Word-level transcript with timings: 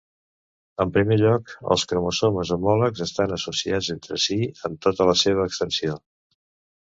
En 0.83 0.91
primer 0.93 1.15
lloc, 1.23 1.51
els 1.73 1.83
cromosomes 1.91 2.53
homòlegs 2.55 3.03
estan 3.07 3.35
associats 3.37 3.89
entre 3.95 4.19
si 4.23 4.37
en 4.69 4.79
tota 4.87 5.07
la 5.11 5.15
seva 5.25 5.45
extensió. 5.51 6.01